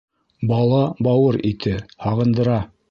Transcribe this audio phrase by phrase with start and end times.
[0.51, 0.79] Бала—
[1.09, 1.77] бауыр ите,
[2.09, 2.61] һағындыра.